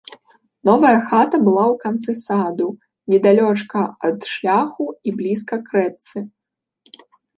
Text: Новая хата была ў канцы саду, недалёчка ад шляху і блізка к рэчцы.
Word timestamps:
Новая 0.69 0.93
хата 1.09 1.37
была 1.47 1.65
ў 1.73 1.75
канцы 1.83 2.11
саду, 2.23 2.67
недалёчка 3.15 3.79
ад 4.09 4.19
шляху 4.33 4.85
і 5.09 5.15
блізка 5.21 5.55
к 5.69 5.81
рэчцы. 5.81 6.17